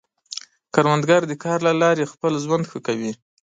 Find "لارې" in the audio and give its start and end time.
1.81-2.11